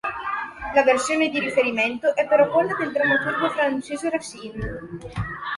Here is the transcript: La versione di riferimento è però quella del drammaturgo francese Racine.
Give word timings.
La 0.73 0.81
versione 0.81 1.29
di 1.29 1.37
riferimento 1.37 2.15
è 2.15 2.25
però 2.27 2.49
quella 2.49 2.73
del 2.73 2.91
drammaturgo 2.91 3.51
francese 3.51 4.09
Racine. 4.09 4.79